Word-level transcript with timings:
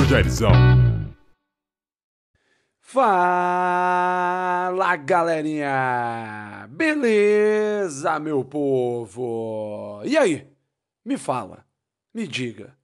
Professor 0.00 0.06
Jairzão. 0.06 0.52
Fala 2.80 3.06
galerinha! 4.96 6.66
Beleza, 6.70 8.18
meu 8.18 8.42
povo? 8.42 10.00
E 10.04 10.16
aí? 10.16 10.50
Me 11.04 11.18
fala, 11.18 11.66
me 12.14 12.26
diga. 12.26 12.74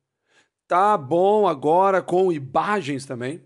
Tá 0.69 0.99
bom 0.99 1.49
agora 1.49 2.03
com 2.03 2.31
imagens 2.31 3.07
também? 3.07 3.46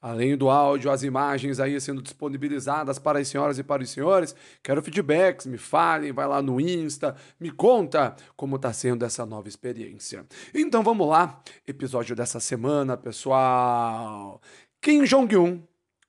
Além 0.00 0.36
do 0.36 0.48
áudio, 0.48 0.92
as 0.92 1.02
imagens 1.02 1.58
aí 1.58 1.80
sendo 1.80 2.00
disponibilizadas 2.00 3.00
para 3.00 3.18
as 3.18 3.26
senhoras 3.26 3.58
e 3.58 3.64
para 3.64 3.82
os 3.82 3.90
senhores. 3.90 4.34
Quero 4.62 4.80
feedbacks, 4.80 5.46
me 5.46 5.58
falem, 5.58 6.12
vai 6.12 6.26
lá 6.26 6.40
no 6.40 6.60
Insta, 6.60 7.16
me 7.40 7.50
conta 7.50 8.14
como 8.36 8.56
está 8.56 8.72
sendo 8.72 9.04
essa 9.04 9.26
nova 9.26 9.48
experiência. 9.48 10.24
Então 10.54 10.84
vamos 10.84 11.08
lá, 11.08 11.42
episódio 11.66 12.14
dessa 12.14 12.38
semana, 12.38 12.96
pessoal. 12.96 14.40
Kim 14.80 15.02
Jong-un 15.02 15.62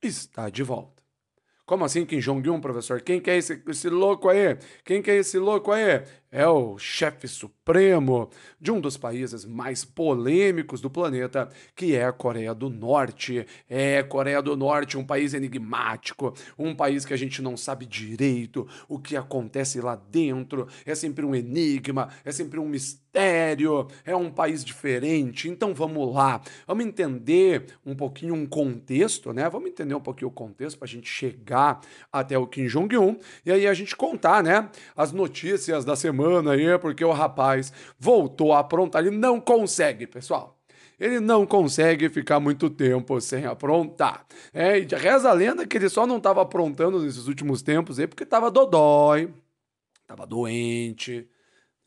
está 0.03 0.49
de 0.49 0.61
volta. 0.61 0.99
Como 1.65 1.85
assim 1.85 2.05
Kim 2.05 2.19
Jong-un, 2.19 2.59
professor? 2.59 3.01
Quem 3.01 3.19
que 3.19 3.29
é 3.29 3.37
esse, 3.37 3.61
esse 3.67 3.89
louco 3.89 4.27
aí? 4.29 4.57
Quem 4.83 5.01
que 5.01 5.11
é 5.11 5.17
esse 5.17 5.37
louco 5.37 5.71
aí? 5.71 6.03
É 6.31 6.47
o 6.47 6.77
chefe 6.77 7.27
supremo 7.27 8.29
de 8.61 8.71
um 8.71 8.79
dos 8.79 8.97
países 8.97 9.45
mais 9.45 9.83
polêmicos 9.83 10.79
do 10.79 10.87
planeta, 10.87 11.49
que 11.75 11.95
é 11.95 12.05
a 12.05 12.13
Coreia 12.13 12.53
do 12.53 12.69
Norte. 12.69 13.47
É, 13.67 14.03
Coreia 14.03 14.39
do 14.39 14.55
Norte, 14.55 14.95
um 14.95 15.03
país 15.03 15.33
enigmático, 15.33 16.35
um 16.55 16.75
país 16.75 17.03
que 17.03 17.15
a 17.15 17.17
gente 17.17 17.41
não 17.41 17.57
sabe 17.57 17.87
direito 17.87 18.67
o 18.87 18.99
que 18.99 19.17
acontece 19.17 19.81
lá 19.81 19.95
dentro. 19.95 20.67
É 20.85 20.93
sempre 20.93 21.25
um 21.25 21.33
enigma, 21.33 22.09
é 22.23 22.31
sempre 22.31 22.59
um 22.59 22.69
mistério, 22.69 23.87
é 24.05 24.15
um 24.15 24.29
país 24.29 24.63
diferente. 24.63 25.49
Então 25.49 25.73
vamos 25.73 26.13
lá, 26.13 26.41
vamos 26.67 26.85
entender 26.85 27.65
um 27.83 27.95
pouquinho 27.95 28.35
um 28.35 28.45
contexto, 28.45 29.33
né? 29.33 29.49
Vamos 29.49 29.71
entender 29.71 29.95
um 29.95 29.99
pouquinho 29.99 30.29
o 30.29 30.33
contexto 30.33 30.77
para 30.77 30.85
a 30.85 30.91
gente 30.91 31.09
chegar 31.09 31.81
até 32.13 32.37
o 32.37 32.45
Kim 32.45 32.67
Jong-un 32.67 33.17
e 33.43 33.51
aí 33.51 33.65
a 33.65 33.73
gente 33.73 33.95
contar, 33.95 34.43
né? 34.43 34.69
As 34.95 35.11
notícias 35.11 35.83
da 35.83 35.95
semana 35.95 36.18
semana 36.19 36.51
aí, 36.51 36.77
porque 36.77 37.05
o 37.05 37.11
rapaz 37.11 37.71
voltou 37.97 38.53
a 38.53 38.59
aprontar. 38.59 39.05
Ele 39.05 39.15
não 39.15 39.39
consegue, 39.39 40.05
pessoal. 40.05 40.57
Ele 40.99 41.21
não 41.21 41.45
consegue 41.45 42.09
ficar 42.09 42.41
muito 42.41 42.69
tempo 42.69 43.21
sem 43.21 43.45
aprontar. 43.45 44.25
É, 44.53 44.77
e 44.77 44.85
reza 44.85 45.29
a 45.29 45.33
lenda 45.33 45.65
que 45.65 45.77
ele 45.77 45.87
só 45.87 46.05
não 46.05 46.17
estava 46.17 46.41
aprontando 46.41 46.99
nesses 46.99 47.27
últimos 47.27 47.61
tempos 47.61 47.99
aí 47.99 48.07
porque 48.07 48.23
estava 48.23 48.51
dodói, 48.51 49.33
estava 50.01 50.27
doente. 50.27 51.27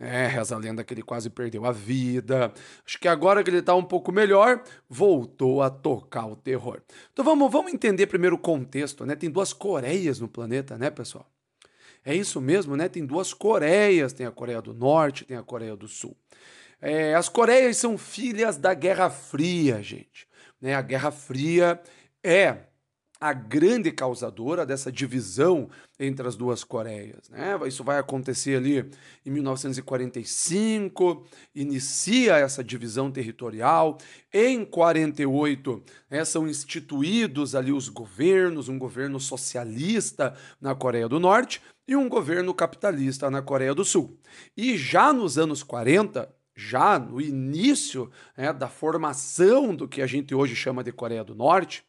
É, 0.00 0.27
reza 0.27 0.56
a 0.56 0.58
lenda 0.58 0.83
que 0.83 0.94
ele 0.94 1.02
quase 1.02 1.28
perdeu 1.28 1.64
a 1.67 1.70
vida. 1.70 2.52
Acho 2.84 2.98
que 2.98 3.06
agora 3.06 3.44
que 3.44 3.50
ele 3.50 3.58
está 3.58 3.74
um 3.74 3.84
pouco 3.84 4.11
melhor, 4.11 4.64
voltou 4.89 5.62
a 5.62 5.70
tocar 5.70 6.27
o 6.27 6.34
terror. 6.34 6.80
Então 7.12 7.24
vamos, 7.24 7.52
vamos 7.52 7.72
entender 7.72 8.06
primeiro 8.06 8.36
o 8.36 8.39
contexto, 8.39 9.05
né? 9.06 9.14
Tem 9.14 9.30
duas 9.30 9.52
Coreias 9.52 10.19
no 10.19 10.27
planeta, 10.27 10.77
né, 10.77 10.91
pessoal? 10.91 11.31
É 12.05 12.14
isso 12.14 12.41
mesmo, 12.41 12.77
né? 12.77 12.89
Tem 12.89 13.05
duas 13.06 13.33
Coreias, 13.33 14.12
tem 14.12 14.27
a 14.27 14.31
Coreia 14.31 14.61
do 14.61 14.75
Norte, 14.75 15.25
tem 15.25 15.36
a 15.36 15.42
Coreia 15.42 15.77
do 15.77 15.86
Sul. 15.86 16.17
É, 16.81 17.14
as 17.14 17.28
Coreias 17.28 17.77
são 17.77 17.97
filhas 17.97 18.56
da 18.56 18.75
Guerra 18.75 19.08
Fria, 19.08 19.81
gente. 19.83 20.27
Né? 20.61 20.75
A 20.75 20.83
Guerra 20.83 21.12
Fria 21.12 21.80
é 22.25 22.58
a 23.23 23.33
grande 23.33 23.92
causadora 23.92 24.67
dessa 24.67 24.91
divisão 24.91 25.70
entre 25.97 26.27
as 26.27 26.34
duas 26.34 26.64
Coreias. 26.64 27.28
Né? 27.30 27.56
Isso 27.69 27.84
vai 27.84 28.00
acontecer 28.00 28.56
ali 28.56 28.91
em 29.25 29.30
1945, 29.30 31.25
inicia 31.55 32.39
essa 32.39 32.64
divisão 32.64 33.12
territorial. 33.12 33.97
Em 34.34 34.64
48, 34.64 35.84
né, 36.11 36.25
são 36.25 36.48
instituídos 36.48 37.55
ali 37.55 37.70
os 37.70 37.89
governos, 37.89 38.69
um 38.69 38.77
governo 38.77 39.20
socialista 39.20 40.34
na 40.61 40.74
Coreia 40.74 41.08
do 41.08 41.20
Norte 41.20 41.63
e 41.87 41.97
um 41.97 42.09
governo 42.09 42.55
capitalista 42.55 43.31
na 43.31 43.43
Coreia 43.43 43.75
do 43.75 43.85
Sul. 43.85 44.19
E 44.57 44.77
já 44.77 45.13
nos 45.13 45.39
anos 45.39 45.63
40, 45.63 46.33
já 46.55 46.98
no 46.98 47.20
início 47.20 48.11
né, 48.37 48.53
da 48.53 48.69
formação 48.69 49.75
do 49.75 49.89
que 49.89 50.03
a 50.03 50.07
gente 50.07 50.35
hoje 50.35 50.55
chama 50.55 50.85
de 50.85 50.93
Coreia 50.93 51.25
do 51.25 51.35
Norte, 51.35 51.85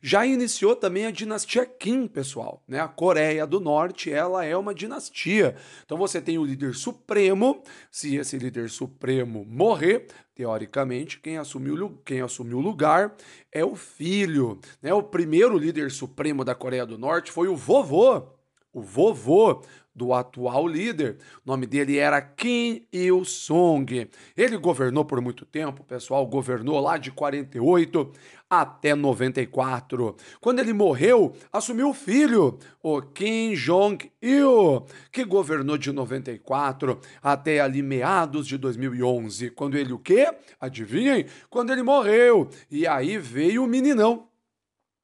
já 0.00 0.26
iniciou 0.26 0.76
também 0.76 1.06
a 1.06 1.10
dinastia 1.10 1.64
Kim, 1.64 2.06
pessoal. 2.06 2.62
Né? 2.66 2.80
A 2.80 2.88
Coreia 2.88 3.46
do 3.46 3.60
Norte 3.60 4.12
ela 4.12 4.44
é 4.44 4.56
uma 4.56 4.74
dinastia. 4.74 5.56
Então 5.84 5.96
você 5.96 6.20
tem 6.20 6.38
o 6.38 6.44
líder 6.44 6.74
supremo. 6.74 7.62
Se 7.90 8.16
esse 8.16 8.38
líder 8.38 8.70
supremo 8.70 9.44
morrer, 9.44 10.06
teoricamente, 10.34 11.20
quem 11.20 11.38
assumiu, 11.38 12.00
quem 12.04 12.20
assumiu 12.20 12.58
o 12.58 12.62
lugar 12.62 13.16
é 13.52 13.64
o 13.64 13.74
filho. 13.74 14.58
Né? 14.82 14.92
O 14.92 15.02
primeiro 15.02 15.56
líder 15.58 15.90
supremo 15.90 16.44
da 16.44 16.54
Coreia 16.54 16.86
do 16.86 16.98
Norte 16.98 17.32
foi 17.32 17.48
o 17.48 17.56
vovô. 17.56 18.37
O 18.78 18.80
vovô 18.80 19.60
do 19.92 20.14
atual 20.14 20.68
líder. 20.68 21.18
O 21.44 21.50
nome 21.50 21.66
dele 21.66 21.98
era 21.98 22.22
Kim 22.22 22.86
Il-sung. 22.92 24.08
Ele 24.36 24.56
governou 24.56 25.04
por 25.04 25.20
muito 25.20 25.44
tempo, 25.44 25.82
pessoal, 25.82 26.24
governou 26.24 26.78
lá 26.78 26.96
de 26.96 27.10
48 27.10 28.12
até 28.48 28.94
94. 28.94 30.14
Quando 30.40 30.60
ele 30.60 30.72
morreu, 30.72 31.34
assumiu 31.52 31.90
o 31.90 31.94
filho, 31.94 32.56
o 32.80 33.02
Kim 33.02 33.54
Jong-il, 33.54 34.86
que 35.10 35.24
governou 35.24 35.76
de 35.76 35.90
94 35.90 37.00
até 37.20 37.58
ali 37.58 37.82
meados 37.82 38.46
de 38.46 38.56
2011. 38.56 39.50
Quando 39.50 39.76
ele 39.76 39.92
o 39.92 39.98
quê? 39.98 40.32
Adivinhem? 40.60 41.26
Quando 41.50 41.72
ele 41.72 41.82
morreu. 41.82 42.48
E 42.70 42.86
aí 42.86 43.18
veio 43.18 43.64
o 43.64 43.66
meninão. 43.66 44.27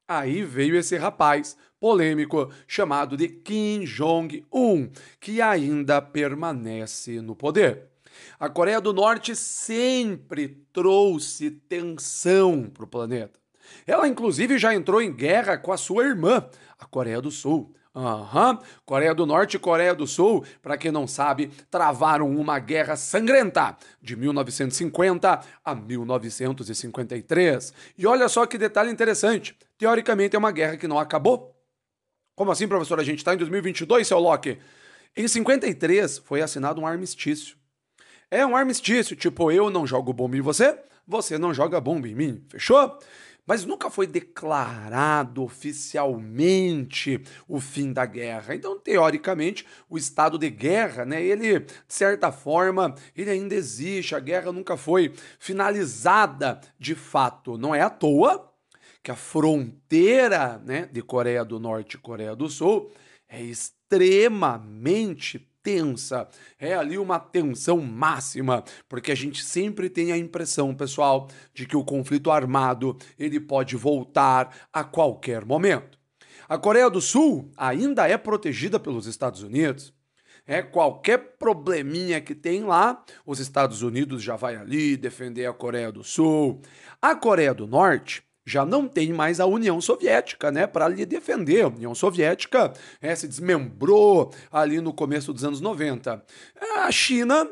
Aí 0.07 0.43
veio 0.43 0.77
esse 0.77 0.97
rapaz 0.97 1.57
polêmico 1.81 2.53
chamado 2.67 3.17
de 3.17 3.29
Kim 3.29 3.85
Jong-un, 3.85 4.91
que 5.19 5.41
ainda 5.41 6.03
permanece 6.03 7.21
no 7.21 7.35
poder. 7.35 7.89
A 8.39 8.49
Coreia 8.49 8.81
do 8.81 8.93
Norte 8.93 9.35
sempre 9.35 10.67
trouxe 10.73 11.51
tensão 11.51 12.71
para 12.73 12.85
o 12.85 12.89
planeta. 12.89 13.39
Ela, 13.87 14.07
inclusive, 14.07 14.59
já 14.59 14.75
entrou 14.75 15.01
em 15.01 15.13
guerra 15.13 15.57
com 15.57 15.73
a 15.73 15.77
sua 15.77 16.05
irmã, 16.05 16.47
a 16.79 16.85
Coreia 16.85 17.21
do 17.21 17.31
Sul. 17.31 17.75
Aham, 17.97 18.55
uhum. 18.55 18.59
Coreia 18.85 19.15
do 19.15 19.25
Norte 19.25 19.57
e 19.57 19.61
Coreia 19.61 19.95
do 19.95 20.05
Sul, 20.05 20.45
para 20.61 20.77
quem 20.77 20.91
não 20.91 21.07
sabe, 21.07 21.53
travaram 21.71 22.29
uma 22.29 22.59
guerra 22.59 22.97
sangrenta 22.97 23.77
de 24.03 24.17
1950 24.17 25.41
a 25.65 25.75
1953. 25.77 27.73
E 27.97 28.05
olha 28.05 28.29
só 28.29 28.47
que 28.47 28.59
detalhe 28.59 28.91
interessante: 28.91 29.57
teoricamente 29.79 30.37
é 30.37 30.39
uma 30.39 30.53
guerra 30.53 30.77
que 30.77 30.89
não 30.89 30.99
acabou. 30.99 31.55
Como 32.35 32.51
assim, 32.51 32.67
professor? 32.67 32.99
A 32.99 33.05
gente 33.05 33.19
está 33.19 33.35
em 33.35 33.39
2022, 33.39 34.07
seu 34.07 34.19
Locke? 34.19 34.59
Em 35.17 35.29
53 35.29 36.19
foi 36.19 36.43
assinado 36.43 36.81
um 36.81 36.87
armistício. 36.87 37.57
É 38.31 38.45
um 38.45 38.57
armistício, 38.57 39.15
tipo, 39.15 39.53
eu 39.53 39.71
não 39.71 39.87
jogo 39.87 40.13
bomba 40.13 40.37
em 40.37 40.41
você, 40.41 40.77
você 41.07 41.39
não 41.39 41.55
joga 41.55 41.81
bomba 41.81 42.09
em 42.09 42.15
mim, 42.15 42.45
fechou? 42.49 42.99
Mas 43.47 43.65
nunca 43.65 43.91
foi 43.91 44.07
declarado 44.07 45.43
oficialmente 45.43 47.23
o 47.47 47.61
fim 47.61 47.93
da 47.93 48.07
guerra. 48.07 48.55
Então, 48.55 48.79
teoricamente, 48.79 49.67
o 49.89 49.99
estado 49.99 50.39
de 50.39 50.49
guerra, 50.49 51.05
né, 51.05 51.23
ele, 51.23 51.61
de 51.61 51.75
certa 51.87 52.33
forma, 52.33 52.95
ele 53.15 53.31
ainda 53.31 53.55
existe. 53.55 54.15
A 54.15 54.21
guerra 54.21 54.51
nunca 54.51 54.79
foi 54.79 55.13
finalizada 55.39 56.59
de 56.79 56.95
fato. 56.95 57.59
Não 57.59 57.75
é 57.75 57.83
à 57.83 57.91
toa 57.91 58.54
que 59.03 59.11
a 59.11 59.17
fronteira 59.17 60.59
né, 60.65 60.89
de 60.91 61.03
Coreia 61.03 61.45
do 61.45 61.59
Norte 61.61 61.95
e 61.95 61.99
Coreia 61.99 62.35
do 62.35 62.49
Sul 62.49 62.91
é 63.29 63.43
extremamente 63.43 65.39
tensa, 65.65 66.29
é 66.59 66.75
ali 66.75 66.99
uma 66.99 67.19
tensão 67.19 67.81
máxima, 67.81 68.63
porque 68.87 69.11
a 69.11 69.15
gente 69.15 69.43
sempre 69.43 69.89
tem 69.89 70.13
a 70.13 70.19
impressão, 70.19 70.75
pessoal, 70.75 71.29
de 71.55 71.67
que 71.67 71.77
o 71.77 71.83
conflito 71.83 72.31
armado 72.31 72.97
ele 73.19 73.41
pode 73.41 73.75
voltar 73.75 74.69
a 74.71 74.85
qualquer 74.85 75.45
momento. 75.45 75.99
A 76.47 76.59
Coreia 76.59 76.91
do 76.91 77.01
Sul 77.01 77.51
ainda 77.57 78.07
é 78.07 78.19
protegida 78.19 78.79
pelos 78.79 79.07
Estados 79.07 79.43
Unidos. 79.43 79.95
É 80.47 80.61
qualquer 80.61 81.37
probleminha 81.39 82.21
que 82.21 82.35
tem 82.35 82.65
lá, 82.65 83.03
os 83.25 83.41
Estados 83.41 83.81
Unidos 83.81 84.23
já 84.23 84.37
vai 84.37 84.57
ali 84.57 84.95
defender 84.95 85.47
a 85.47 85.55
Coreia 85.55 85.91
do 85.91 86.05
Sul. 86.05 86.61
A 87.01 87.17
Coreia 87.17 87.55
do 87.55 87.67
Norte 87.67 88.23
já 88.45 88.65
não 88.65 88.87
tem 88.87 89.13
mais 89.13 89.41
a 89.41 89.47
União 89.47 89.81
Soviética, 89.81 90.51
né, 90.51 90.67
para 90.67 90.89
lhe 90.89 91.07
defender. 91.07 91.65
A 91.65 91.69
União 91.69 91.95
Soviética 91.95 92.73
é, 93.01 93.15
se 93.15 93.27
desmembrou 93.27 94.33
ali 94.53 94.81
no 94.81 94.93
começo 94.93 95.33
dos 95.33 95.45
anos 95.45 95.61
90. 95.61 96.23
A 96.77 96.91
China 96.93 97.49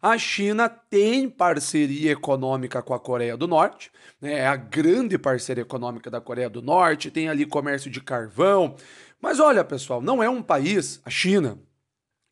a 0.00 0.18
China 0.18 0.68
tem 0.68 1.28
parceria 1.28 2.12
econômica 2.12 2.82
com 2.82 2.94
a 2.94 3.00
Coreia 3.00 3.36
do 3.36 3.48
Norte, 3.48 3.90
né? 4.20 4.34
é 4.34 4.46
a 4.46 4.54
grande 4.54 5.18
parceira 5.18 5.62
econômica 5.62 6.10
da 6.10 6.20
Coreia 6.20 6.50
do 6.50 6.60
Norte, 6.62 7.10
tem 7.10 7.28
ali 7.28 7.46
comércio 7.46 7.90
de 7.90 8.00
carvão. 8.00 8.76
Mas 9.20 9.40
olha, 9.40 9.64
pessoal, 9.64 10.02
não 10.02 10.22
é 10.22 10.28
um 10.28 10.42
país, 10.42 11.00
a 11.04 11.10
China, 11.10 11.58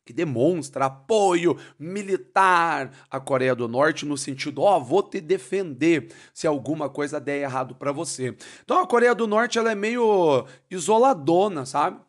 que 0.05 0.13
demonstra 0.13 0.85
apoio 0.85 1.57
militar 1.79 2.91
à 3.09 3.19
Coreia 3.19 3.55
do 3.55 3.67
Norte 3.67 4.05
no 4.05 4.15
sentido, 4.15 4.61
ó, 4.61 4.77
oh, 4.77 4.83
vou 4.83 5.01
te 5.01 5.19
defender 5.19 6.13
se 6.31 6.45
alguma 6.45 6.87
coisa 6.87 7.19
der 7.19 7.41
errado 7.41 7.73
para 7.73 7.91
você. 7.91 8.37
Então 8.63 8.79
a 8.79 8.87
Coreia 8.87 9.15
do 9.15 9.25
Norte 9.25 9.57
ela 9.57 9.71
é 9.71 9.75
meio 9.75 10.45
isoladona, 10.69 11.65
sabe? 11.65 11.99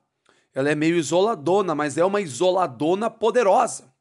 Ela 0.54 0.70
é 0.70 0.74
meio 0.74 0.96
isoladona, 0.96 1.74
mas 1.74 1.96
é 1.96 2.04
uma 2.04 2.20
isoladona 2.20 3.10
poderosa. 3.10 3.95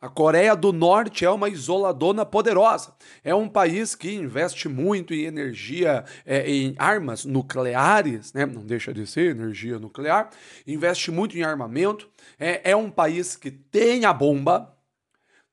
A 0.00 0.08
Coreia 0.10 0.54
do 0.54 0.72
Norte 0.72 1.24
é 1.24 1.30
uma 1.30 1.48
isoladona 1.48 2.26
poderosa. 2.26 2.94
É 3.24 3.34
um 3.34 3.48
país 3.48 3.94
que 3.94 4.12
investe 4.12 4.68
muito 4.68 5.14
em 5.14 5.24
energia, 5.24 6.04
é, 6.24 6.48
em 6.50 6.74
armas 6.78 7.24
nucleares, 7.24 8.32
né? 8.34 8.44
não 8.44 8.64
deixa 8.64 8.92
de 8.92 9.06
ser 9.06 9.30
energia 9.30 9.78
nuclear, 9.78 10.30
investe 10.66 11.10
muito 11.10 11.38
em 11.38 11.42
armamento. 11.42 12.10
É, 12.38 12.72
é 12.72 12.76
um 12.76 12.90
país 12.90 13.36
que 13.36 13.50
tem 13.50 14.04
a 14.04 14.12
bomba, 14.12 14.76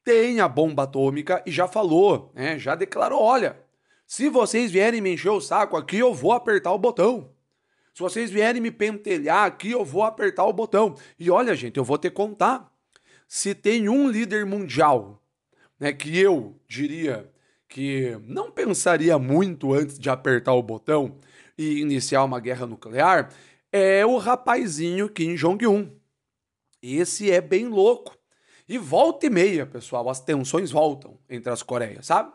tem 0.03 0.41
a 0.41 0.47
bomba 0.47 0.83
atômica 0.83 1.41
e 1.45 1.51
já 1.51 1.67
falou, 1.67 2.31
né? 2.35 2.59
já 2.59 2.75
declarou: 2.75 3.21
olha, 3.21 3.57
se 4.05 4.27
vocês 4.27 4.71
vierem 4.71 4.99
me 4.99 5.13
encher 5.13 5.29
o 5.29 5.39
saco 5.39 5.77
aqui, 5.77 5.99
eu 5.99 6.13
vou 6.13 6.33
apertar 6.33 6.73
o 6.73 6.77
botão. 6.77 7.31
Se 7.93 8.01
vocês 8.01 8.29
vierem 8.29 8.61
me 8.61 8.71
pentelhar 8.71 9.45
aqui, 9.45 9.71
eu 9.71 9.85
vou 9.85 10.03
apertar 10.03 10.45
o 10.45 10.53
botão. 10.53 10.95
E 11.17 11.29
olha, 11.29 11.55
gente, 11.55 11.77
eu 11.77 11.83
vou 11.83 11.97
te 11.97 12.09
contar 12.09 12.72
se 13.33 13.55
tem 13.55 13.89
um 13.89 14.07
líder 14.11 14.45
mundial 14.45 15.19
né, 15.79 15.91
que 15.91 16.19
eu 16.19 16.55
diria 16.67 17.27
que 17.67 18.15
não 18.27 18.51
pensaria 18.51 19.17
muito 19.17 19.73
antes 19.73 19.97
de 19.97 20.07
apertar 20.07 20.53
o 20.53 20.61
botão 20.61 21.17
e 21.57 21.79
iniciar 21.79 22.23
uma 22.25 22.39
guerra 22.39 22.67
nuclear, 22.67 23.33
é 23.71 24.05
o 24.05 24.17
rapazinho 24.19 25.09
Kim 25.09 25.33
Jong-un. 25.33 25.89
Esse 26.79 27.31
é 27.31 27.41
bem 27.41 27.69
louco. 27.69 28.15
E 28.69 28.77
volta 28.77 29.25
e 29.25 29.31
meia, 29.31 29.65
pessoal, 29.65 30.07
as 30.09 30.19
tensões 30.19 30.69
voltam 30.69 31.17
entre 31.27 31.51
as 31.51 31.63
Coreias, 31.63 32.05
sabe? 32.05 32.31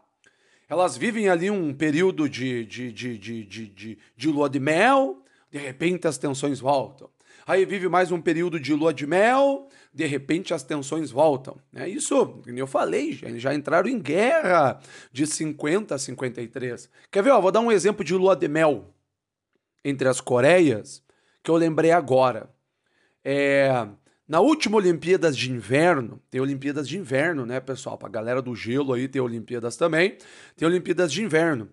Elas 0.69 0.97
vivem 0.97 1.29
ali 1.29 1.49
um 1.49 1.73
período 1.73 2.29
de, 2.29 2.67
de, 2.67 2.93
de, 2.93 3.17
de, 3.17 3.45
de, 3.45 3.69
de, 3.69 3.99
de 4.17 4.29
lua 4.29 4.51
de 4.51 4.59
mel, 4.59 5.23
de 5.49 5.59
repente 5.59 6.09
as 6.09 6.19
tensões 6.19 6.59
voltam. 6.59 7.09
Aí 7.49 7.65
vive 7.65 7.89
mais 7.89 8.13
um 8.13 8.21
período 8.21 8.61
de 8.61 8.75
lua 8.75 8.93
de 8.93 9.07
mel, 9.07 9.71
de 9.91 10.05
repente 10.05 10.53
as 10.53 10.63
tensões 10.63 11.11
voltam. 11.11 11.57
É 11.75 11.89
isso, 11.89 12.43
como 12.45 12.59
eu 12.59 12.67
falei, 12.67 13.19
eles 13.23 13.41
já 13.41 13.55
entraram 13.55 13.89
em 13.89 13.99
guerra 13.99 14.79
de 15.11 15.27
50 15.27 15.95
a 15.95 15.99
53. 15.99 16.91
Quer 17.11 17.23
ver? 17.23 17.31
Ó, 17.31 17.41
vou 17.41 17.51
dar 17.51 17.61
um 17.61 17.73
exemplo 17.73 18.05
de 18.05 18.15
lua 18.15 18.37
de 18.37 18.47
mel 18.49 18.95
entre 19.83 20.07
as 20.07 20.21
Coreias 20.21 21.03
que 21.43 21.51
eu 21.51 21.57
lembrei 21.57 21.91
agora. 21.91 22.51
É, 23.25 23.89
na 24.29 24.41
última 24.41 24.77
Olimpíadas 24.77 25.35
de 25.35 25.51
Inverno, 25.51 26.21
tem 26.31 26.43
Olimpíadas 26.43 26.87
de 26.87 26.99
Inverno, 26.99 27.47
né, 27.47 27.61
pessoal? 27.61 27.97
Pra 27.97 28.11
galera 28.11 28.43
do 28.43 28.55
gelo 28.55 28.93
aí 28.93 29.09
tem 29.09 29.23
Olimpíadas 29.23 29.75
também. 29.75 30.19
Tem 30.55 30.69
Olimpíadas 30.69 31.11
de 31.11 31.23
Inverno. 31.23 31.71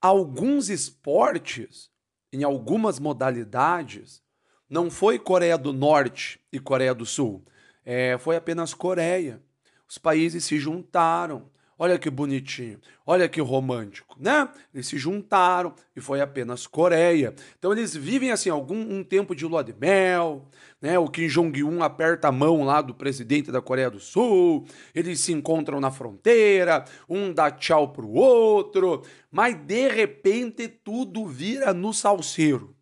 Alguns 0.00 0.70
esportes, 0.70 1.90
em 2.32 2.42
algumas 2.42 2.98
modalidades, 2.98 4.22
não 4.70 4.90
foi 4.90 5.18
Coreia 5.18 5.58
do 5.58 5.72
Norte 5.72 6.40
e 6.52 6.58
Coreia 6.58 6.94
do 6.94 7.04
Sul 7.04 7.44
é, 7.84 8.16
foi 8.18 8.36
apenas 8.36 8.74
Coreia. 8.74 9.42
Os 9.88 9.98
países 9.98 10.44
se 10.44 10.58
juntaram. 10.58 11.50
Olha 11.76 11.98
que 11.98 12.10
bonitinho, 12.10 12.78
olha 13.06 13.26
que 13.26 13.40
romântico, 13.40 14.14
né? 14.20 14.50
Eles 14.74 14.86
se 14.86 14.98
juntaram 14.98 15.74
e 15.96 16.00
foi 16.00 16.20
apenas 16.20 16.66
Coreia. 16.66 17.34
Então 17.58 17.72
eles 17.72 17.96
vivem 17.96 18.30
assim 18.30 18.50
algum 18.50 18.76
um 18.76 19.02
tempo 19.02 19.34
de 19.34 19.46
lua 19.46 19.64
de 19.64 19.72
mel, 19.72 20.46
né? 20.78 20.98
O 20.98 21.08
Kim 21.08 21.26
Jong 21.26 21.64
Un 21.64 21.82
aperta 21.82 22.28
a 22.28 22.32
mão 22.32 22.64
lá 22.64 22.82
do 22.82 22.94
presidente 22.94 23.50
da 23.50 23.62
Coreia 23.62 23.90
do 23.90 23.98
Sul, 23.98 24.66
eles 24.94 25.20
se 25.20 25.32
encontram 25.32 25.80
na 25.80 25.90
fronteira, 25.90 26.84
um 27.08 27.32
dá 27.32 27.50
tchau 27.50 27.88
pro 27.88 28.10
outro, 28.10 29.02
mas 29.30 29.56
de 29.56 29.88
repente 29.88 30.68
tudo 30.68 31.26
vira 31.26 31.72
no 31.72 31.94
salseiro. 31.94 32.76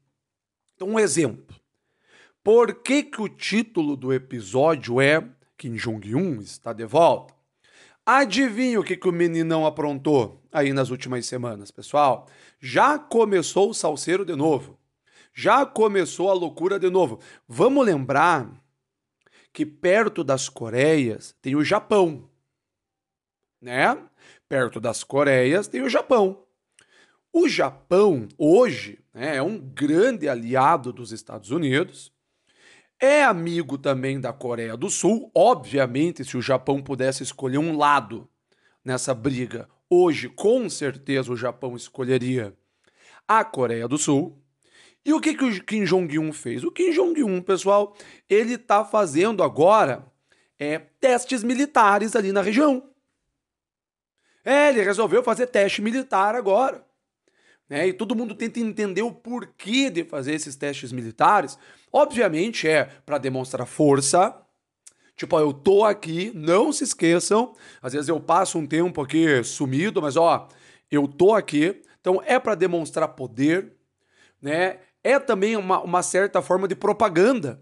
Então 0.75 0.89
um 0.89 0.99
exemplo. 0.99 1.58
Por 2.43 2.83
que, 2.83 3.03
que 3.03 3.21
o 3.21 3.29
título 3.29 3.97
do 3.97 4.13
episódio 4.13 5.01
é 5.01 5.29
Kim 5.57 5.75
Jong-un 5.75 6.41
está 6.41 6.73
de 6.73 6.87
volta? 6.87 7.35
Adivinha 8.07 8.81
o 8.81 8.85
que, 8.85 8.97
que 8.97 9.09
o 9.09 9.13
meninão 9.13 9.67
aprontou 9.67 10.43
aí 10.51 10.73
nas 10.73 10.89
últimas 10.89 11.27
semanas, 11.27 11.71
pessoal? 11.71 12.27
Já 12.59 12.99
começou 12.99 13.69
o 13.69 13.75
salseiro 13.75 14.25
de 14.25 14.35
novo. 14.35 14.79
Já 15.35 15.67
começou 15.67 16.31
a 16.31 16.33
loucura 16.33 16.79
de 16.79 16.89
novo. 16.89 17.21
Vamos 17.47 17.85
lembrar 17.85 18.51
que 19.53 19.67
perto 19.67 20.25
das 20.25 20.49
Coreias 20.49 21.37
tem 21.43 21.55
o 21.55 21.65
Japão, 21.65 22.31
né? 23.61 23.99
Perto 24.49 24.81
das 24.81 25.05
Coreias 25.05 25.69
tem 25.69 25.83
o 25.83 25.89
Japão. 25.89 26.45
O 27.33 27.47
Japão, 27.49 28.27
hoje, 28.39 29.01
né, 29.13 29.37
é 29.37 29.43
um 29.43 29.59
grande 29.59 30.29
aliado 30.29 30.93
dos 30.93 31.13
Estados 31.13 31.51
Unidos 31.51 32.11
é 33.01 33.23
amigo 33.23 33.79
também 33.79 34.21
da 34.21 34.33
Coreia 34.33 34.77
do 34.77 34.91
Sul. 34.91 35.31
Obviamente, 35.35 36.25
se 36.25 36.37
o 36.37 36.43
Japão 36.43 36.83
pudesse 36.83 37.23
escolher 37.23 37.59
um 37.59 37.77
lado 37.77 38.29
nessa 38.85 39.15
briga, 39.15 39.69
hoje 39.89 40.29
com 40.29 40.69
certeza 40.69 41.33
o 41.33 41.37
Japão 41.37 41.77
escolheria 41.77 42.57
a 43.27 43.45
Coreia 43.45 43.87
do 43.87 43.99
Sul. 43.99 44.43
E 45.05 45.13
o 45.13 45.21
que, 45.21 45.35
que 45.35 45.45
o 45.45 45.65
Kim 45.65 45.85
Jong-un 45.85 46.33
fez? 46.33 46.65
O 46.65 46.73
Kim 46.73 46.91
Jong-un, 46.91 47.41
pessoal, 47.41 47.97
ele 48.29 48.55
está 48.55 48.85
fazendo 48.85 49.43
agora 49.43 50.05
é, 50.59 50.79
testes 50.79 51.45
militares 51.45 52.17
ali 52.17 52.33
na 52.33 52.43
região. 52.43 52.91
É, 54.45 54.71
ele 54.71 54.83
resolveu 54.83 55.23
fazer 55.23 55.47
teste 55.47 55.81
militar 55.81 56.35
agora. 56.35 56.85
Né? 57.69 57.89
E 57.89 57.93
todo 57.93 58.15
mundo 58.15 58.35
tenta 58.35 58.59
entender 58.59 59.03
o 59.03 59.13
porquê 59.13 59.91
de 59.91 60.05
fazer 60.05 60.35
esses 60.35 60.57
testes 60.57 60.91
militares. 60.91 61.59
Obviamente 61.93 62.69
é 62.69 62.85
para 63.05 63.19
demonstrar 63.19 63.67
força. 63.67 64.35
Tipo, 65.17 65.37
ó, 65.37 65.41
eu 65.41 65.53
tô 65.53 65.85
aqui, 65.85 66.31
não 66.35 66.73
se 66.73 66.85
esqueçam. 66.85 67.55
Às 67.83 67.93
vezes 67.93 68.09
eu 68.09 68.21
passo 68.21 68.59
um 68.59 68.67
tempo 68.67 69.01
aqui 69.03 69.43
sumido, 69.43 70.01
mas 70.01 70.17
ó, 70.17 70.49
eu 70.91 71.09
tô 71.09 71.35
aqui. 71.35 71.83
Então 72.01 72.23
é 72.25 72.39
para 72.39 72.55
demonstrar 72.55 73.09
poder, 73.09 73.73
né? 74.41 74.79
É 75.03 75.19
também 75.19 75.57
uma, 75.57 75.81
uma 75.81 76.03
certa 76.03 76.41
forma 76.43 76.69
de 76.69 76.77
propaganda. 76.77 77.61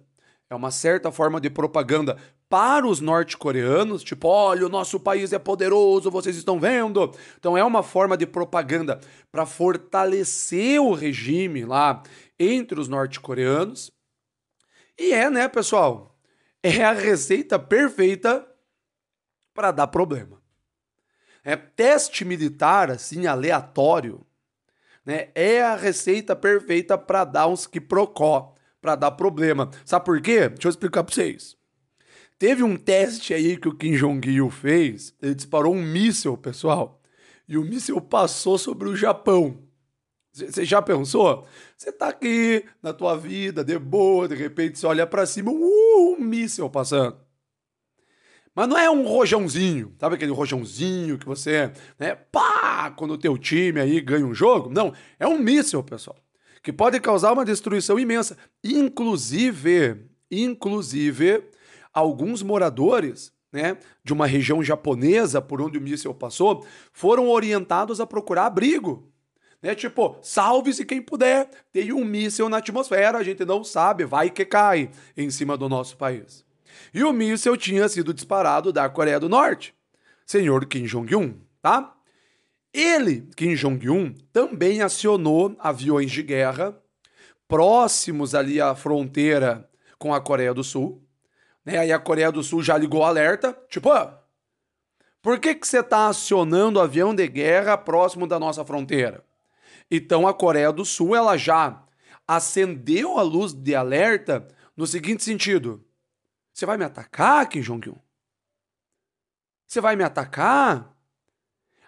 É 0.48 0.54
uma 0.54 0.70
certa 0.70 1.10
forma 1.10 1.40
de 1.40 1.50
propaganda 1.50 2.16
para 2.48 2.86
os 2.86 3.00
norte-coreanos, 3.00 4.04
tipo, 4.04 4.28
olha, 4.28 4.66
o 4.66 4.68
nosso 4.68 5.00
país 5.00 5.32
é 5.32 5.38
poderoso, 5.38 6.10
vocês 6.10 6.36
estão 6.36 6.60
vendo? 6.60 7.12
Então 7.38 7.58
é 7.58 7.64
uma 7.64 7.82
forma 7.82 8.16
de 8.16 8.24
propaganda 8.24 9.00
para 9.32 9.44
fortalecer 9.44 10.80
o 10.80 10.92
regime 10.92 11.64
lá 11.64 12.02
entre 12.38 12.78
os 12.78 12.86
norte-coreanos. 12.86 13.90
E 14.98 15.12
é, 15.12 15.28
né, 15.28 15.48
pessoal? 15.48 16.18
É 16.62 16.82
a 16.82 16.92
receita 16.92 17.58
perfeita 17.58 18.46
para 19.54 19.70
dar 19.70 19.86
problema. 19.86 20.42
É 21.44 21.54
teste 21.54 22.24
militar 22.24 22.90
assim 22.90 23.26
aleatório, 23.26 24.26
né? 25.04 25.28
É 25.34 25.62
a 25.62 25.76
receita 25.76 26.34
perfeita 26.34 26.98
para 26.98 27.24
dar 27.24 27.46
uns 27.46 27.66
que 27.66 27.80
procó, 27.80 28.54
para 28.80 28.96
dar 28.96 29.12
problema. 29.12 29.70
Sabe 29.84 30.04
por 30.04 30.20
quê? 30.20 30.48
Deixa 30.48 30.66
eu 30.66 30.70
explicar 30.70 31.04
para 31.04 31.14
vocês. 31.14 31.56
Teve 32.38 32.62
um 32.62 32.76
teste 32.76 33.32
aí 33.32 33.56
que 33.56 33.68
o 33.68 33.74
Kim 33.74 33.96
Jong-il 33.96 34.50
fez, 34.50 35.14
ele 35.22 35.34
disparou 35.34 35.74
um 35.74 35.82
míssil, 35.82 36.36
pessoal, 36.36 37.00
e 37.48 37.56
o 37.56 37.62
míssil 37.64 38.00
passou 38.00 38.58
sobre 38.58 38.88
o 38.88 38.96
Japão. 38.96 39.65
Você 40.36 40.66
já 40.66 40.82
pensou? 40.82 41.46
Você 41.78 41.90
tá 41.90 42.08
aqui 42.08 42.62
na 42.82 42.92
tua 42.92 43.16
vida, 43.16 43.64
de 43.64 43.78
boa, 43.78 44.28
de 44.28 44.34
repente 44.34 44.78
você 44.78 44.86
olha 44.86 45.06
para 45.06 45.24
cima, 45.24 45.50
uh, 45.50 46.12
um 46.12 46.20
míssil 46.20 46.68
passando. 46.68 47.16
Mas 48.54 48.68
não 48.68 48.76
é 48.76 48.90
um 48.90 49.06
rojãozinho, 49.06 49.94
sabe 49.98 50.16
aquele 50.16 50.32
rojãozinho 50.32 51.18
que 51.18 51.24
você, 51.24 51.72
né, 51.98 52.14
pá, 52.14 52.90
quando 52.90 53.12
o 53.12 53.18
teu 53.18 53.38
time 53.38 53.80
aí 53.80 53.98
ganha 53.98 54.26
um 54.26 54.34
jogo? 54.34 54.68
Não, 54.70 54.92
é 55.18 55.26
um 55.26 55.38
míssil, 55.38 55.82
pessoal, 55.82 56.18
que 56.62 56.72
pode 56.72 57.00
causar 57.00 57.32
uma 57.32 57.44
destruição 57.44 57.98
imensa. 57.98 58.36
Inclusive, 58.62 60.04
inclusive, 60.30 61.44
alguns 61.94 62.42
moradores 62.42 63.32
né, 63.50 63.78
de 64.04 64.12
uma 64.12 64.26
região 64.26 64.62
japonesa 64.62 65.40
por 65.40 65.62
onde 65.62 65.78
o 65.78 65.80
míssil 65.80 66.12
passou 66.12 66.66
foram 66.92 67.28
orientados 67.30 68.00
a 68.00 68.06
procurar 68.06 68.46
abrigo. 68.46 69.10
Né? 69.66 69.74
Tipo, 69.74 70.16
salve-se 70.22 70.84
quem 70.84 71.02
puder. 71.02 71.50
Tem 71.72 71.92
um 71.92 72.04
míssil 72.04 72.48
na 72.48 72.58
atmosfera, 72.58 73.18
a 73.18 73.24
gente 73.24 73.44
não 73.44 73.64
sabe, 73.64 74.04
vai 74.04 74.30
que 74.30 74.44
cai 74.44 74.90
em 75.16 75.28
cima 75.28 75.56
do 75.56 75.68
nosso 75.68 75.96
país. 75.96 76.44
E 76.94 77.02
o 77.02 77.12
míssil 77.12 77.56
tinha 77.56 77.88
sido 77.88 78.14
disparado 78.14 78.72
da 78.72 78.88
Coreia 78.88 79.18
do 79.18 79.28
Norte, 79.28 79.74
senhor 80.24 80.66
Kim 80.66 80.84
Jong-un, 80.84 81.34
tá? 81.60 81.94
Ele, 82.72 83.28
Kim 83.34 83.54
Jong-un, 83.54 84.14
também 84.32 84.82
acionou 84.82 85.56
aviões 85.58 86.12
de 86.12 86.22
guerra 86.22 86.80
próximos 87.48 88.36
ali 88.36 88.60
à 88.60 88.72
fronteira 88.74 89.68
com 89.98 90.14
a 90.14 90.20
Coreia 90.20 90.54
do 90.54 90.62
Sul, 90.62 91.02
Né? 91.64 91.78
Aí 91.78 91.90
a 91.90 91.98
Coreia 91.98 92.30
do 92.30 92.42
Sul 92.44 92.62
já 92.62 92.78
ligou 92.78 93.00
o 93.00 93.04
alerta, 93.04 93.58
tipo, 93.68 93.90
por 95.20 95.40
que, 95.40 95.56
que 95.56 95.66
você 95.66 95.80
está 95.80 96.06
acionando 96.06 96.80
avião 96.80 97.12
de 97.12 97.26
guerra 97.26 97.76
próximo 97.76 98.28
da 98.28 98.38
nossa 98.38 98.64
fronteira? 98.64 99.25
Então 99.90 100.26
a 100.26 100.34
Coreia 100.34 100.72
do 100.72 100.84
Sul 100.84 101.14
ela 101.14 101.36
já 101.36 101.82
acendeu 102.26 103.18
a 103.18 103.22
luz 103.22 103.52
de 103.52 103.74
alerta 103.74 104.46
no 104.76 104.86
seguinte 104.86 105.22
sentido: 105.22 105.84
você 106.52 106.66
vai 106.66 106.76
me 106.76 106.84
atacar, 106.84 107.48
Kim 107.48 107.60
Jong-un? 107.60 107.96
Você 109.66 109.80
vai 109.80 109.96
me 109.96 110.04
atacar? 110.04 110.94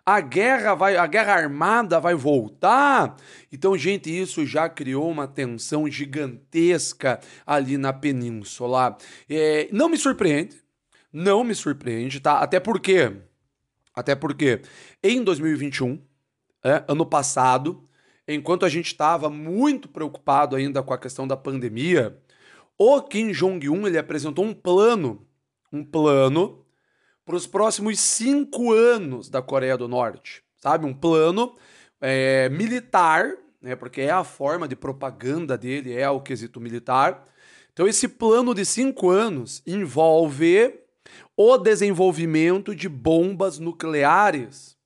A 0.05 0.21
guerra 0.21 0.75
vai, 0.75 0.97
a 0.97 1.07
guerra 1.07 1.35
armada 1.35 2.01
vai 2.01 2.15
voltar. 2.15 3.17
Então, 3.53 3.77
gente, 3.77 4.11
isso 4.11 4.45
já 4.47 4.69
criou 4.69 5.11
uma 5.11 5.29
tensão 5.29 5.89
gigantesca 5.89 7.21
ali 7.47 7.77
na 7.77 7.93
península. 7.93 8.97
É, 9.29 9.69
não 9.71 9.89
me 9.89 9.99
surpreende, 9.99 10.57
não 11.13 11.45
me 11.45 11.55
surpreende, 11.55 12.21
tá? 12.21 12.39
Até 12.39 12.59
porque, 12.59 13.17
até 13.95 14.15
porque 14.15 14.63
em 15.03 15.23
2021, 15.23 16.03
é, 16.65 16.85
ano 16.89 17.05
passado, 17.05 17.88
enquanto 18.35 18.67
a 18.67 18.69
gente 18.69 18.87
estava 18.87 19.31
muito 19.31 19.89
preocupado 19.89 20.55
ainda 20.55 20.83
com 20.83 20.93
a 20.93 20.99
questão 20.99 21.27
da 21.27 21.37
pandemia, 21.37 22.17
o 22.77 23.01
Kim 23.03 23.33
Jong-un 23.33 23.87
ele 23.87 23.99
apresentou 23.99 24.45
um 24.45 24.55
plano, 24.55 25.27
um 25.73 25.83
plano 25.83 26.65
para 27.25 27.37
os 27.37 27.47
próximos 27.47 27.99
cinco 27.99 28.73
anos 28.73 29.29
da 29.29 29.43
Coreia 29.43 29.77
do 29.77 29.89
Norte, 29.89 30.43
sabe? 30.57 30.87
Um 30.87 30.95
plano 30.95 31.57
é, 32.01 32.49
militar, 32.51 33.35
né? 33.61 33.75
Porque 33.75 34.03
é 34.03 34.11
a 34.11 34.25
forma 34.25 34.69
de 34.69 34.77
propaganda 34.77 35.59
dele, 35.59 35.93
é 35.93 36.09
o 36.09 36.21
quesito 36.21 36.61
militar. 36.61 37.25
Então, 37.73 37.87
esse 37.87 38.09
plano 38.09 38.55
de 38.55 38.65
cinco 38.65 39.11
anos 39.11 39.63
envolve 39.67 40.81
o 41.37 41.57
desenvolvimento 41.57 42.75
de 42.75 42.89
bombas 42.89 43.59
nucleares 43.59 44.77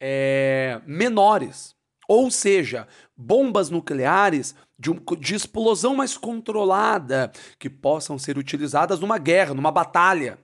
é, 0.00 0.80
menores, 0.86 1.74
ou 2.10 2.28
seja, 2.28 2.88
bombas 3.16 3.70
nucleares 3.70 4.52
de, 4.76 4.90
um, 4.90 4.96
de 5.20 5.36
explosão 5.36 5.94
mais 5.94 6.16
controlada 6.16 7.30
que 7.56 7.70
possam 7.70 8.18
ser 8.18 8.36
utilizadas 8.36 8.98
numa 8.98 9.16
guerra, 9.16 9.54
numa 9.54 9.70
batalha 9.70 10.36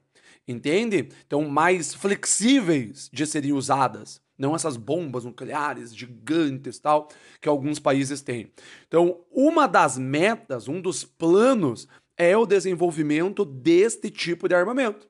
entende? 0.47 1.09
Então, 1.27 1.49
mais 1.49 1.93
flexíveis 1.93 3.11
de 3.13 3.27
serem 3.27 3.53
usadas. 3.53 4.21
Não 4.39 4.55
essas 4.55 4.77
bombas 4.77 5.25
nucleares 5.25 5.93
gigantes 5.93 6.79
tal 6.79 7.09
que 7.41 7.49
alguns 7.49 7.81
países 7.81 8.23
têm. 8.23 8.53
Então, 8.87 9.25
uma 9.29 9.67
das 9.67 9.99
metas, 9.99 10.69
um 10.69 10.81
dos 10.81 11.03
planos 11.03 11.89
é 12.17 12.37
o 12.37 12.47
desenvolvimento 12.47 13.45
deste 13.45 14.09
tipo 14.09 14.47
de 14.49 14.55
armamento. 14.55 15.09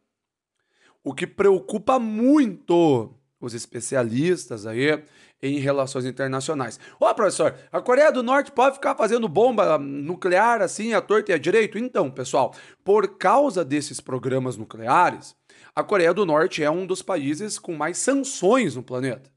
O 1.04 1.12
que 1.12 1.26
preocupa 1.26 1.98
muito 1.98 3.14
os 3.40 3.54
especialistas 3.54 4.66
aí 4.66 5.02
em 5.42 5.58
relações 5.58 6.04
internacionais. 6.04 6.78
Ô, 6.98 7.12
professor, 7.14 7.54
a 7.70 7.80
Coreia 7.80 8.10
do 8.10 8.22
Norte 8.22 8.50
pode 8.50 8.76
ficar 8.76 8.94
fazendo 8.94 9.28
bomba 9.28 9.78
nuclear 9.78 10.62
assim, 10.62 10.94
à 10.94 11.00
torta 11.00 11.32
e 11.32 11.34
à 11.34 11.38
direito? 11.38 11.78
Então, 11.78 12.10
pessoal, 12.10 12.54
por 12.84 13.18
causa 13.18 13.64
desses 13.64 14.00
programas 14.00 14.56
nucleares, 14.56 15.34
a 15.74 15.82
Coreia 15.82 16.14
do 16.14 16.24
Norte 16.24 16.62
é 16.62 16.70
um 16.70 16.86
dos 16.86 17.02
países 17.02 17.58
com 17.58 17.74
mais 17.74 17.98
sanções 17.98 18.74
no 18.76 18.82
planeta. 18.82 19.30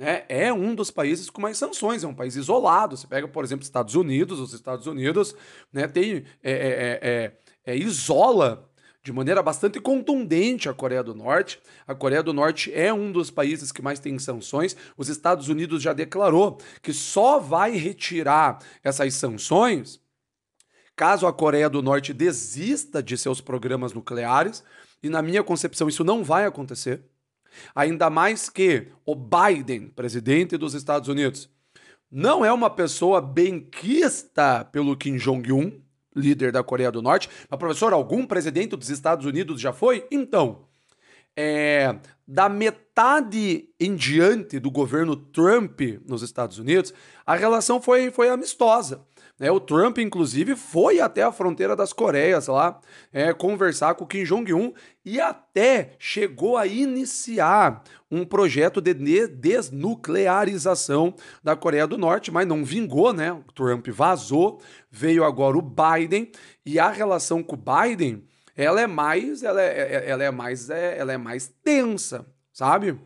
Né? 0.00 0.24
É 0.30 0.50
um 0.50 0.74
dos 0.74 0.90
países 0.90 1.28
com 1.28 1.42
mais 1.42 1.58
sanções, 1.58 2.02
é 2.02 2.08
um 2.08 2.14
país 2.14 2.34
isolado. 2.34 2.96
Você 2.96 3.06
pega, 3.06 3.28
por 3.28 3.44
exemplo, 3.44 3.62
Estados 3.62 3.94
Unidos, 3.94 4.40
os 4.40 4.54
Estados 4.54 4.86
Unidos 4.86 5.36
né, 5.70 5.86
tem, 5.86 6.24
é, 6.42 6.52
é, 6.52 7.00
é, 7.02 7.32
é 7.66 7.76
isola 7.76 8.69
de 9.02 9.12
maneira 9.12 9.42
bastante 9.42 9.80
contundente 9.80 10.68
a 10.68 10.74
Coreia 10.74 11.02
do 11.02 11.14
Norte. 11.14 11.60
A 11.86 11.94
Coreia 11.94 12.22
do 12.22 12.32
Norte 12.32 12.72
é 12.74 12.92
um 12.92 13.10
dos 13.10 13.30
países 13.30 13.72
que 13.72 13.80
mais 13.80 13.98
tem 13.98 14.18
sanções. 14.18 14.76
Os 14.96 15.08
Estados 15.08 15.48
Unidos 15.48 15.82
já 15.82 15.92
declarou 15.92 16.58
que 16.82 16.92
só 16.92 17.38
vai 17.38 17.72
retirar 17.72 18.58
essas 18.84 19.14
sanções 19.14 20.00
caso 20.94 21.26
a 21.26 21.32
Coreia 21.32 21.70
do 21.70 21.80
Norte 21.80 22.12
desista 22.12 23.02
de 23.02 23.16
seus 23.16 23.40
programas 23.40 23.94
nucleares. 23.94 24.62
E 25.02 25.08
na 25.08 25.22
minha 25.22 25.42
concepção, 25.42 25.88
isso 25.88 26.04
não 26.04 26.22
vai 26.22 26.44
acontecer. 26.44 27.02
Ainda 27.74 28.10
mais 28.10 28.50
que 28.50 28.88
o 29.06 29.14
Biden, 29.14 29.88
presidente 29.88 30.58
dos 30.58 30.74
Estados 30.74 31.08
Unidos, 31.08 31.48
não 32.10 32.44
é 32.44 32.52
uma 32.52 32.68
pessoa 32.68 33.20
benquista 33.20 34.62
pelo 34.64 34.94
Kim 34.94 35.16
Jong-un, 35.16 35.80
líder 36.14 36.52
da 36.52 36.62
Coreia 36.62 36.90
do 36.90 37.02
Norte. 37.02 37.28
Mas, 37.48 37.58
professor, 37.58 37.92
algum 37.92 38.26
presidente 38.26 38.76
dos 38.76 38.90
Estados 38.90 39.26
Unidos 39.26 39.60
já 39.60 39.72
foi? 39.72 40.06
Então, 40.10 40.64
é, 41.36 41.96
da 42.26 42.48
metade 42.48 43.68
em 43.78 43.94
diante 43.94 44.58
do 44.58 44.70
governo 44.70 45.16
Trump 45.16 45.80
nos 46.06 46.22
Estados 46.22 46.58
Unidos, 46.58 46.92
a 47.24 47.34
relação 47.34 47.80
foi, 47.80 48.10
foi 48.10 48.28
amistosa. 48.28 49.04
É, 49.40 49.50
o 49.50 49.58
Trump, 49.58 49.96
inclusive, 49.96 50.54
foi 50.54 51.00
até 51.00 51.22
a 51.22 51.32
fronteira 51.32 51.74
das 51.74 51.94
Coreias 51.94 52.46
lá 52.46 52.78
é, 53.10 53.32
conversar 53.32 53.94
com 53.94 54.06
Kim 54.06 54.22
Jong-un 54.22 54.74
e 55.02 55.18
até 55.18 55.92
chegou 55.98 56.58
a 56.58 56.66
iniciar 56.66 57.82
um 58.10 58.22
projeto 58.26 58.82
de 58.82 58.92
desnuclearização 59.26 61.14
da 61.42 61.56
Coreia 61.56 61.86
do 61.86 61.96
Norte, 61.96 62.30
mas 62.30 62.46
não 62.46 62.62
vingou, 62.62 63.14
né? 63.14 63.32
O 63.32 63.50
Trump 63.54 63.88
vazou, 63.88 64.60
veio 64.90 65.24
agora 65.24 65.56
o 65.56 65.62
Biden 65.62 66.30
e 66.66 66.78
a 66.78 66.90
relação 66.90 67.42
com 67.42 67.56
o 67.56 67.58
Biden, 67.58 68.22
ela 68.54 68.82
é 68.82 68.86
mais, 68.86 69.42
ela 69.42 69.62
é, 69.62 69.68
é 69.68 70.10
ela 70.10 70.22
é 70.22 70.30
mais, 70.30 70.68
é, 70.68 70.98
ela 70.98 71.14
é 71.14 71.16
mais 71.16 71.50
tensa, 71.64 72.26
sabe? 72.52 73.00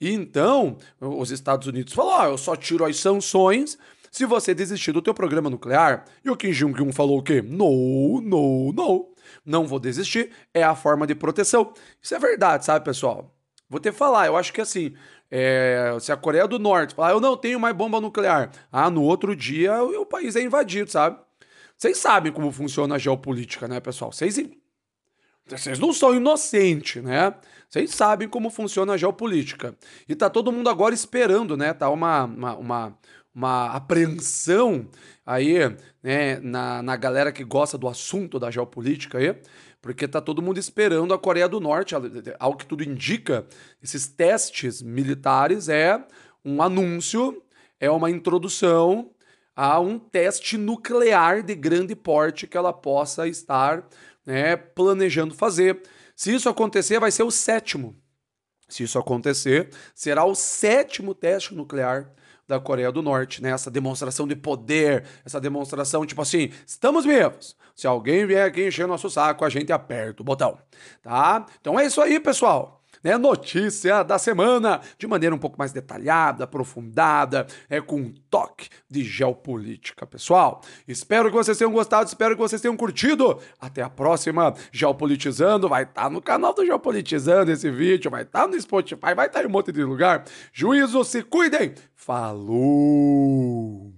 Então, 0.00 0.78
os 1.00 1.30
Estados 1.30 1.68
Unidos 1.68 1.92
falou: 1.92 2.18
oh, 2.18 2.24
eu 2.24 2.38
só 2.38 2.56
tiro 2.56 2.84
as 2.84 2.96
sanções 2.98 3.78
se 4.16 4.24
você 4.24 4.54
desistir 4.54 4.92
do 4.92 5.02
teu 5.02 5.12
programa 5.12 5.50
nuclear. 5.50 6.06
E 6.24 6.30
o 6.30 6.36
Kim 6.36 6.50
Jong-un 6.50 6.90
falou 6.90 7.18
o 7.18 7.22
quê? 7.22 7.42
No, 7.42 8.18
no, 8.22 8.72
no. 8.72 9.12
Não 9.44 9.66
vou 9.66 9.78
desistir, 9.78 10.30
é 10.54 10.62
a 10.62 10.74
forma 10.74 11.06
de 11.06 11.14
proteção. 11.14 11.74
Isso 12.00 12.14
é 12.14 12.18
verdade, 12.18 12.64
sabe, 12.64 12.82
pessoal? 12.82 13.36
Vou 13.68 13.78
ter 13.78 13.92
que 13.92 13.98
falar, 13.98 14.26
eu 14.26 14.34
acho 14.34 14.54
que 14.54 14.60
assim, 14.62 14.94
é, 15.30 15.94
se 16.00 16.10
a 16.10 16.16
Coreia 16.16 16.48
do 16.48 16.58
Norte 16.58 16.94
falar, 16.94 17.10
eu 17.10 17.20
não 17.20 17.36
tenho 17.36 17.60
mais 17.60 17.76
bomba 17.76 18.00
nuclear, 18.00 18.50
ah, 18.72 18.88
no 18.88 19.02
outro 19.02 19.36
dia 19.36 19.82
o, 19.82 20.06
país 20.06 20.34
é 20.34 20.40
invadido, 20.40 20.90
sabe? 20.90 21.18
Vocês 21.76 21.98
sabem 21.98 22.32
como 22.32 22.50
funciona 22.50 22.94
a 22.94 22.98
geopolítica, 22.98 23.68
né, 23.68 23.80
pessoal? 23.80 24.12
Vocês, 24.12 24.40
vocês 25.46 25.78
não 25.78 25.92
são 25.92 26.14
inocentes, 26.14 27.02
né? 27.02 27.34
Vocês 27.68 27.90
sabem 27.90 28.28
como 28.28 28.48
funciona 28.48 28.94
a 28.94 28.96
geopolítica. 28.96 29.76
E 30.08 30.14
tá 30.14 30.30
todo 30.30 30.52
mundo 30.52 30.70
agora 30.70 30.94
esperando, 30.94 31.56
né? 31.56 31.74
Tá 31.74 31.90
uma, 31.90 32.24
uma, 32.24 32.56
uma, 32.56 32.98
uma 33.36 33.66
apreensão 33.66 34.88
aí, 35.24 35.58
né, 36.02 36.40
na, 36.40 36.82
na 36.82 36.96
galera 36.96 37.30
que 37.30 37.44
gosta 37.44 37.76
do 37.76 37.86
assunto 37.86 38.38
da 38.38 38.50
geopolítica 38.50 39.18
aí, 39.18 39.38
porque 39.82 40.08
tá 40.08 40.22
todo 40.22 40.40
mundo 40.40 40.56
esperando 40.56 41.12
a 41.12 41.18
Coreia 41.18 41.46
do 41.46 41.60
Norte, 41.60 41.94
ao 42.38 42.56
que 42.56 42.64
tudo 42.64 42.82
indica, 42.82 43.46
esses 43.82 44.08
testes 44.08 44.80
militares 44.80 45.68
é 45.68 46.02
um 46.42 46.62
anúncio, 46.62 47.42
é 47.78 47.90
uma 47.90 48.10
introdução 48.10 49.10
a 49.54 49.78
um 49.80 49.98
teste 49.98 50.56
nuclear 50.56 51.42
de 51.42 51.54
grande 51.54 51.94
porte 51.94 52.46
que 52.46 52.56
ela 52.56 52.72
possa 52.72 53.28
estar 53.28 53.86
né, 54.24 54.56
planejando 54.56 55.34
fazer. 55.34 55.82
Se 56.14 56.34
isso 56.34 56.48
acontecer, 56.48 56.98
vai 56.98 57.10
ser 57.10 57.22
o 57.22 57.30
sétimo. 57.30 57.94
Se 58.66 58.82
isso 58.82 58.98
acontecer, 58.98 59.70
será 59.94 60.24
o 60.24 60.34
sétimo 60.34 61.14
teste 61.14 61.54
nuclear 61.54 62.10
da 62.46 62.60
Coreia 62.60 62.92
do 62.92 63.02
Norte, 63.02 63.42
né? 63.42 63.50
Essa 63.50 63.70
demonstração 63.70 64.26
de 64.26 64.36
poder, 64.36 65.04
essa 65.24 65.40
demonstração 65.40 66.06
tipo 66.06 66.22
assim, 66.22 66.50
estamos 66.66 67.04
vivos. 67.04 67.56
Se 67.74 67.86
alguém 67.86 68.26
vier 68.26 68.46
aqui 68.46 68.66
encher 68.66 68.86
nosso 68.86 69.10
saco, 69.10 69.44
a 69.44 69.48
gente 69.48 69.72
aperta 69.72 70.22
o 70.22 70.24
botão, 70.24 70.58
tá? 71.02 71.44
Então 71.60 71.78
é 71.78 71.86
isso 71.86 72.00
aí, 72.00 72.18
pessoal 72.20 72.75
né, 73.06 73.16
notícia 73.16 74.02
da 74.02 74.18
semana 74.18 74.80
de 74.98 75.06
maneira 75.06 75.32
um 75.32 75.38
pouco 75.38 75.56
mais 75.56 75.70
detalhada, 75.70 76.42
aprofundada, 76.42 77.46
é 77.70 77.80
com 77.80 78.00
um 78.00 78.14
toque 78.28 78.68
de 78.90 79.04
geopolítica, 79.04 80.04
pessoal. 80.04 80.60
Espero 80.88 81.30
que 81.30 81.36
vocês 81.36 81.56
tenham 81.56 81.72
gostado, 81.72 82.08
espero 82.08 82.34
que 82.34 82.42
vocês 82.42 82.60
tenham 82.60 82.76
curtido. 82.76 83.38
Até 83.60 83.80
a 83.80 83.88
próxima. 83.88 84.52
Geopolitizando 84.72 85.68
vai 85.68 85.84
estar 85.84 86.02
tá 86.02 86.10
no 86.10 86.20
canal 86.20 86.52
do 86.52 86.66
Geopolitizando 86.66 87.52
esse 87.52 87.70
vídeo, 87.70 88.10
vai 88.10 88.22
estar 88.22 88.42
tá 88.42 88.48
no 88.48 88.60
Spotify, 88.60 89.14
vai 89.14 89.26
estar 89.26 89.38
tá 89.38 89.44
em 89.44 89.46
um 89.46 89.52
monte 89.52 89.70
de 89.70 89.84
lugar. 89.84 90.24
Juízo, 90.52 91.04
se 91.04 91.22
cuidem. 91.22 91.74
Falou! 91.94 93.95